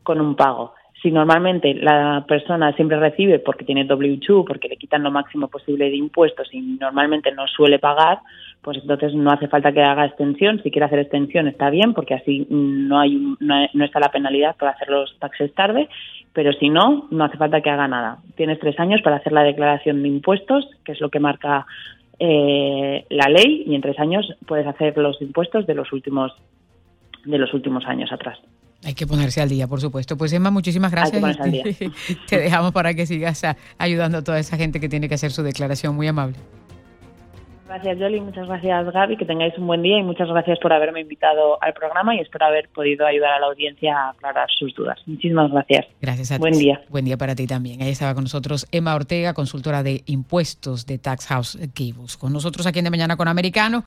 con 0.04 0.22
un 0.22 0.36
pago. 0.36 0.74
Si 1.02 1.12
normalmente 1.12 1.76
la 1.76 2.26
persona 2.28 2.74
siempre 2.74 3.00
recibe 3.00 3.40
porque 3.40 3.66
tiene 3.66 3.88
W2, 3.88 4.46
porque 4.46 4.68
le 4.68 4.78
quitan 4.78 5.04
lo 5.04 5.12
máximo 5.12 5.48
posible 5.48 5.90
de 5.90 5.96
impuestos 5.96 6.48
y 6.52 6.60
normalmente 6.60 7.32
no 7.32 7.48
suele 7.48 7.78
pagar, 7.78 8.20
pues 8.62 8.80
entonces 8.82 9.14
no 9.14 9.32
hace 9.32 9.48
falta 9.48 9.72
que 9.72 9.84
haga 9.84 10.06
extensión. 10.06 10.62
Si 10.64 10.72
quiere 10.72 10.86
hacer 10.86 11.00
extensión 11.00 11.48
está 11.48 11.70
bien, 11.70 11.94
porque 11.94 12.16
así 12.16 12.48
no, 12.50 13.00
hay, 13.00 13.16
no, 13.40 13.86
está 13.86 14.00
la 14.00 14.12
penalidad 14.12 14.56
por 14.58 14.70
hacer 14.70 14.90
los 14.90 15.18
taxes 15.20 15.54
tarde, 15.54 15.88
pero 16.34 16.52
si 16.54 16.70
no, 16.70 17.08
no 17.12 17.24
hace 17.26 17.38
falta 17.38 17.62
que 17.62 17.70
haga 17.70 17.88
nada. 17.88 18.18
Tienes 18.36 18.60
tres 18.60 18.80
años 18.80 19.02
para 19.04 19.18
hacer 19.18 19.34
la 19.34 19.44
declaración 19.44 20.02
de 20.02 20.10
impuestos, 20.10 20.68
que 20.84 20.94
es 20.94 21.00
lo 21.00 21.10
que 21.10 21.20
marca 21.20 21.68
eh, 22.20 23.06
la 23.10 23.30
ley, 23.30 23.64
y 23.68 23.76
en 23.76 23.82
tres 23.82 24.00
años 24.00 24.26
puedes 24.48 24.66
hacer 24.66 24.98
los 24.98 25.22
impuestos 25.22 25.68
de 25.68 25.76
los 25.76 25.94
últimos 25.94 26.34
de 27.24 27.38
los 27.38 27.54
últimos 27.54 27.86
años 27.86 28.12
atrás. 28.12 28.40
Hay 28.84 28.94
que 28.94 29.08
ponerse 29.08 29.42
al 29.42 29.50
día, 29.50 29.68
por 29.68 29.82
supuesto. 29.82 30.18
Pues 30.18 30.32
Emma, 30.34 30.52
muchísimas 30.52 30.92
gracias. 30.92 31.22
Te 32.28 32.38
dejamos 32.40 32.72
para 32.72 32.94
que 32.94 33.06
sigas 33.06 33.42
ayudando 33.78 34.20
a 34.20 34.24
toda 34.24 34.40
esa 34.40 34.58
gente 34.58 34.80
que 34.80 34.90
tiene 34.90 35.10
que 35.10 35.16
hacer 35.16 35.32
su 35.32 35.44
declaración. 35.44 35.96
Muy 35.96 36.08
amable. 36.08 36.38
Gracias, 37.68 37.98
Jolly. 37.98 38.22
Muchas 38.22 38.48
gracias, 38.48 38.94
Gaby. 38.94 39.18
Que 39.18 39.26
tengáis 39.26 39.58
un 39.58 39.68
buen 39.68 39.82
día 39.82 40.00
y 40.00 40.04
muchas 40.04 40.30
gracias 40.30 40.58
por 40.60 40.72
haberme 40.72 41.02
invitado 41.02 41.62
al 41.62 41.74
programa 41.74 42.16
y 42.16 42.20
espero 42.20 42.46
haber 42.46 42.70
podido 42.70 43.06
ayudar 43.06 43.34
a 43.34 43.40
la 43.40 43.48
audiencia 43.48 43.94
a 43.94 44.10
aclarar 44.12 44.48
sus 44.58 44.74
dudas. 44.74 44.98
Muchísimas 45.06 45.52
gracias. 45.52 45.86
Gracias 46.02 46.32
a 46.32 46.36
ti. 46.36 46.40
Buen 46.40 46.58
día. 46.58 46.82
Buen 46.90 47.06
día 47.06 47.18
para 47.18 47.36
ti 47.36 47.46
también. 47.46 47.82
Ahí 47.82 47.90
estaba 47.90 48.14
con 48.14 48.24
nosotros 48.24 48.68
Emma 48.72 48.96
Ortega, 48.96 49.34
consultora 49.34 49.84
de 49.84 50.04
impuestos 50.06 50.86
de 50.86 50.98
Tax 50.98 51.28
House 51.28 51.60
Gables. 51.76 52.16
Con 52.16 52.32
nosotros 52.32 52.66
aquí 52.68 52.80
en 52.80 52.86
De 52.86 52.92
Mañana 52.92 53.18
con 53.18 53.28
Americano. 53.28 53.84